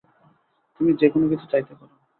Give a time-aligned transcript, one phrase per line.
[0.75, 1.93] তুমি যেকোনো কিছু চাইতে পারো।